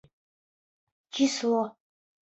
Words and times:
Число 1.13 1.61